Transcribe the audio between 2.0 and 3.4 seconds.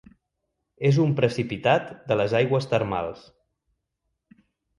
de les aigües termals.